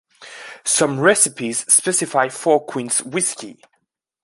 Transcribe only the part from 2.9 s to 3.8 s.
whiskey.